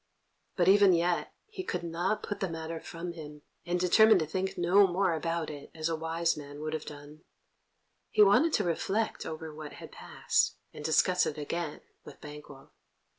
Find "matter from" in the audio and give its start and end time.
2.49-3.13